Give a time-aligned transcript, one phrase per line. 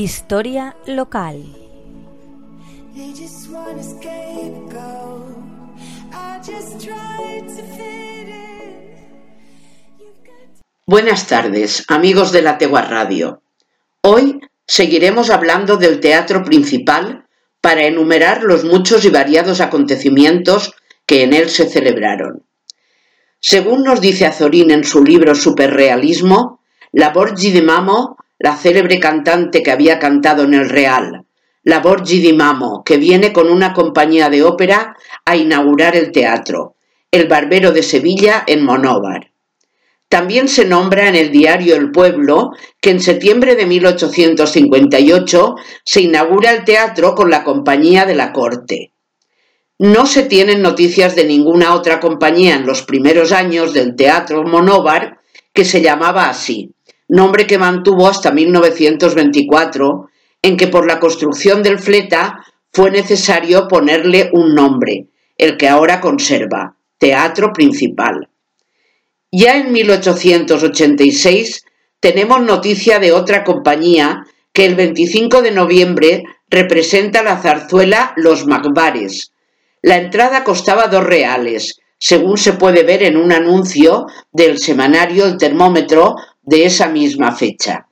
[0.00, 1.42] Historia local.
[10.86, 13.42] Buenas tardes, amigos de la Tegua Radio.
[14.02, 17.26] Hoy seguiremos hablando del teatro principal
[17.60, 20.76] para enumerar los muchos y variados acontecimientos
[21.06, 22.44] que en él se celebraron.
[23.40, 26.60] Según nos dice Azorín en su libro Superrealismo,
[26.92, 31.24] la Borgi di Mamo, la célebre cantante que había cantado en el Real,
[31.64, 36.76] la Borgi di Mamo, que viene con una compañía de ópera a inaugurar el teatro,
[37.10, 39.32] El Barbero de Sevilla en Monóvar.
[40.08, 46.52] También se nombra en el diario El Pueblo que en septiembre de 1858 se inaugura
[46.52, 48.92] el teatro con la Compañía de la Corte.
[49.78, 55.18] No se tienen noticias de ninguna otra compañía en los primeros años del Teatro Monóvar
[55.52, 56.72] que se llamaba así,
[57.08, 60.08] nombre que mantuvo hasta 1924,
[60.42, 66.00] en que por la construcción del fleta fue necesario ponerle un nombre, el que ahora
[66.00, 68.28] conserva, Teatro Principal.
[69.32, 71.64] Ya en 1886
[72.00, 79.32] tenemos noticia de otra compañía que el 25 de noviembre representa la zarzuela Los Magbares,
[79.82, 85.38] la entrada costaba dos reales, según se puede ver en un anuncio del semanario El
[85.38, 86.16] Termómetro
[86.48, 87.88] de esa misma fecha.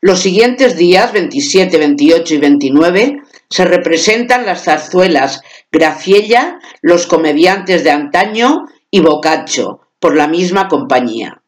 [0.00, 7.92] Los siguientes días, 27, 28 y 29, se representan las zarzuelas Graciella, Los comediantes de
[7.92, 11.40] antaño y Boccaccio, por la misma compañía.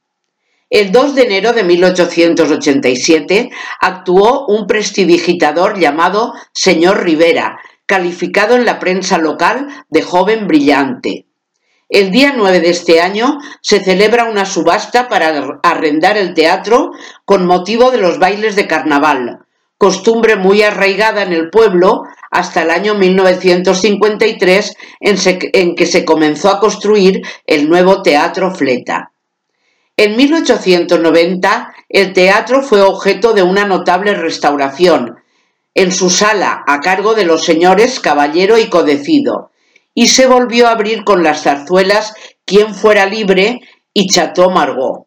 [0.71, 3.51] El 2 de enero de 1887
[3.81, 11.27] actuó un prestidigitador llamado Señor Rivera, calificado en la prensa local de joven brillante.
[11.89, 16.93] El día 9 de este año se celebra una subasta para arrendar el teatro
[17.25, 19.41] con motivo de los bailes de carnaval,
[19.77, 26.59] costumbre muy arraigada en el pueblo hasta el año 1953 en, que se comenzó a
[26.59, 29.13] construir el nuevo Teatro Fleta.
[29.97, 35.19] En 1890 el teatro fue objeto de una notable restauración
[35.75, 39.51] en su sala a cargo de los señores Caballero y Codecido,
[39.95, 43.61] y se volvió a abrir con las zarzuelas Quien fuera libre
[43.95, 45.07] y Chateau Margaux.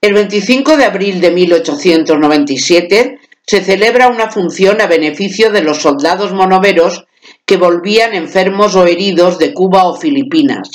[0.00, 6.32] El 25 de abril de 1897 se celebra una función a beneficio de los soldados
[6.32, 7.06] monoveros
[7.44, 10.70] que volvían enfermos o heridos de Cuba o Filipinas.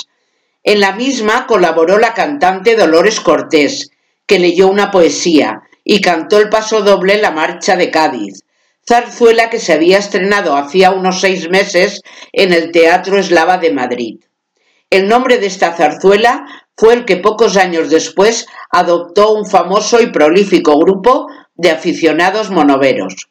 [0.62, 3.90] En la misma colaboró la cantante Dolores Cortés,
[4.26, 8.41] que leyó una poesía y cantó el paso doble La Marcha de Cádiz,
[8.86, 14.20] zarzuela que se había estrenado hacía unos seis meses en el Teatro Eslava de Madrid.
[14.90, 16.44] El nombre de esta zarzuela
[16.76, 23.28] fue el que pocos años después adoptó un famoso y prolífico grupo de aficionados monoveros.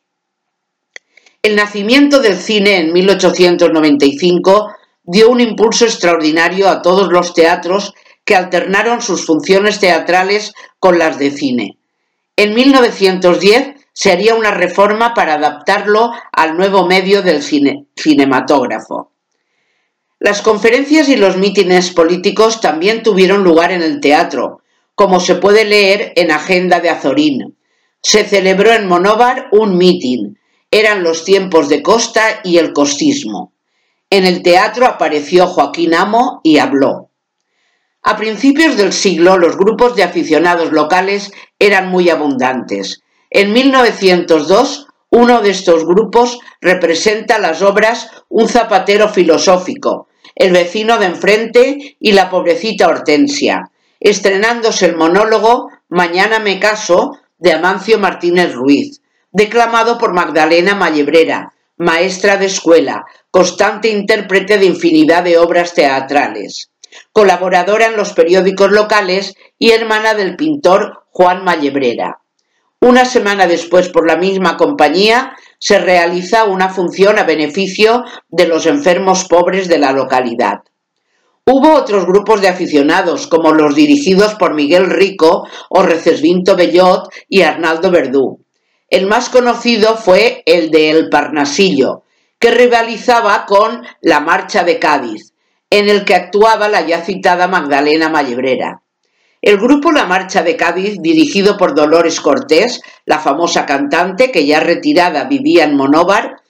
[1.44, 4.74] El nacimiento del cine en 1895
[5.04, 11.18] dio un impulso extraordinario a todos los teatros que alternaron sus funciones teatrales con las
[11.18, 11.78] de cine.
[12.36, 19.12] En 1910 se haría una reforma para adaptarlo al nuevo medio del cinematógrafo.
[20.20, 24.62] Las conferencias y los mítines políticos también tuvieron lugar en el teatro,
[24.96, 27.58] como se puede leer en Agenda de Azorín.
[28.04, 30.38] Se celebró en Monóvar un mitin.
[30.70, 33.54] Eran los tiempos de Costa y el costismo.
[34.10, 37.10] En el teatro apareció Joaquín Amo y habló.
[38.04, 43.02] A principios del siglo los grupos de aficionados locales eran muy abundantes.
[43.34, 51.06] En 1902, uno de estos grupos representa las obras Un zapatero filosófico, El vecino de
[51.06, 53.72] enfrente y La pobrecita Hortensia,
[54.02, 62.36] estrenándose el monólogo Mañana me caso de Amancio Martínez Ruiz, declamado por Magdalena Mallebrera, maestra
[62.36, 66.70] de escuela, constante intérprete de infinidad de obras teatrales,
[67.14, 72.22] colaboradora en los periódicos locales y hermana del pintor Juan Mallebrera.
[72.84, 78.66] Una semana después, por la misma compañía, se realiza una función a beneficio de los
[78.66, 80.64] enfermos pobres de la localidad.
[81.46, 87.44] Hubo otros grupos de aficionados, como los dirigidos por Miguel Rico o Recesvinto Bellot y
[87.44, 88.44] Arnaldo Verdú.
[88.90, 92.02] El más conocido fue el de El Parnasillo,
[92.40, 95.36] que rivalizaba con La Marcha de Cádiz,
[95.70, 98.82] en el que actuaba la ya citada Magdalena Mallebrera.
[99.42, 104.60] El grupo La Marcha de Cádiz, dirigido por Dolores Cortés, la famosa cantante que ya
[104.60, 106.42] retirada vivía en Monóvar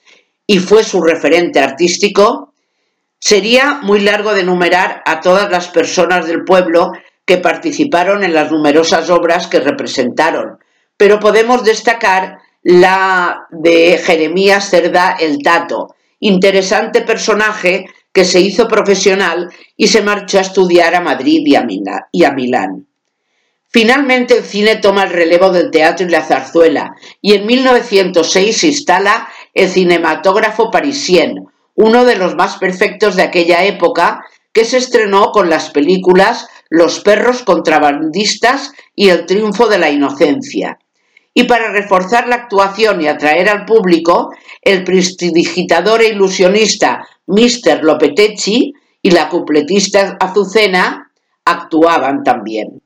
[0.46, 2.52] y fue su referente artístico,
[3.18, 6.92] sería muy largo de enumerar a todas las personas del pueblo
[7.24, 10.58] que participaron en las numerosas obras que representaron,
[10.96, 19.48] pero podemos destacar la de Jeremías Cerdá el Tato, interesante personaje que se hizo profesional
[19.76, 21.56] y se marchó a estudiar a Madrid y
[22.24, 22.86] a, Milán.
[23.68, 28.66] Finalmente el cine toma el relevo del teatro y la zarzuela y en 1906 se
[28.66, 34.20] instala el cinematógrafo parisien, uno de los más perfectos de aquella época,
[34.52, 40.78] que se estrenó con las películas Los perros contrabandistas y El triunfo de la inocencia.
[41.34, 44.30] Y para reforzar la actuación y atraer al público,
[44.62, 47.82] el prestidigitador e ilusionista Mr.
[47.82, 48.72] Lopetegui
[49.02, 51.10] y la cupletista Azucena
[51.44, 52.80] actuaban también.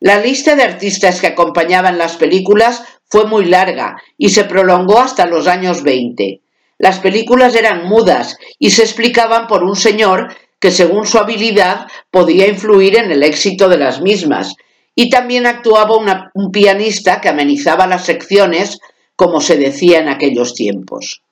[0.00, 5.26] La lista de artistas que acompañaban las películas fue muy larga y se prolongó hasta
[5.26, 6.42] los años 20.
[6.78, 12.48] Las películas eran mudas y se explicaban por un señor que según su habilidad podía
[12.48, 14.54] influir en el éxito de las mismas,
[14.94, 15.96] y también actuaba
[16.34, 18.78] un pianista que amenizaba las secciones,
[19.16, 21.22] como se decía en aquellos tiempos.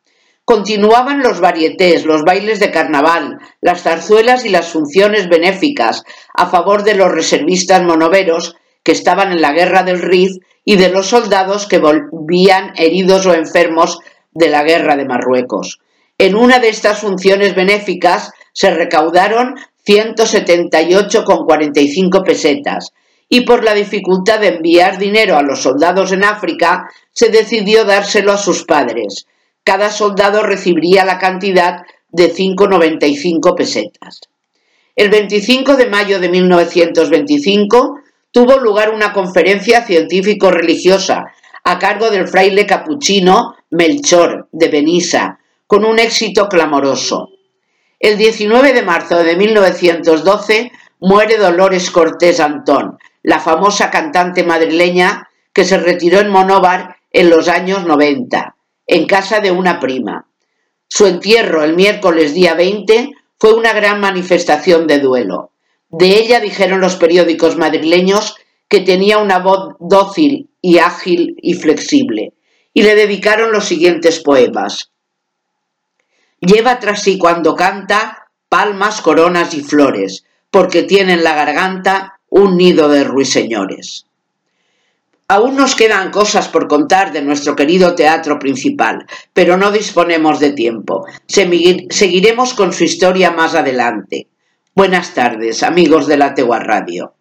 [0.44, 6.02] Continuaban los varietés, los bailes de carnaval, las zarzuelas y las funciones benéficas
[6.34, 10.32] a favor de los reservistas monoveros que estaban en la guerra del Rif
[10.64, 14.00] y de los soldados que volvían heridos o enfermos
[14.32, 15.79] de la guerra de Marruecos.
[16.19, 19.55] En una de estas funciones benéficas se recaudaron
[19.87, 22.93] 178,45 pesetas
[23.34, 28.31] y por la dificultad de enviar dinero a los soldados en África se decidió dárselo
[28.31, 29.26] a sus padres.
[29.64, 31.81] Cada soldado recibiría la cantidad
[32.11, 34.20] de 5,95 pesetas.
[34.94, 38.00] El 25 de mayo de 1925
[38.31, 41.25] tuvo lugar una conferencia científico-religiosa
[41.64, 47.31] a cargo del fraile capuchino Melchor de Benissa, con un éxito clamoroso.
[47.99, 50.70] El 19 de marzo de 1912
[51.00, 57.48] muere Dolores Cortés Antón, la famosa cantante madrileña que se retiró en Monóvar en los
[57.48, 60.26] años 90, en casa de una prima.
[60.88, 65.50] Su entierro el miércoles día 20 fue una gran manifestación de duelo.
[65.88, 68.36] De ella dijeron los periódicos madrileños
[68.69, 72.32] que tenía una voz dócil y ágil y flexible,
[72.72, 74.92] y le dedicaron los siguientes poemas.
[76.40, 82.56] Lleva tras sí cuando canta palmas, coronas y flores, porque tiene en la garganta un
[82.56, 84.06] nido de ruiseñores.
[85.29, 90.52] Aún nos quedan cosas por contar de nuestro querido teatro principal, pero no disponemos de
[90.52, 91.05] tiempo.
[91.26, 94.29] Seguiremos con su historia más adelante.
[94.75, 97.14] Buenas tardes, amigos de la Tegua Radio.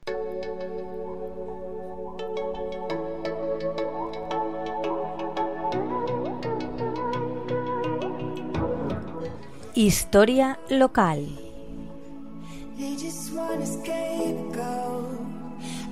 [9.75, 11.40] Historia local.
[12.81, 15.19] They just want to scapegoat.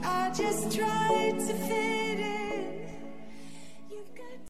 [0.03, 1.98] I just tried to fit.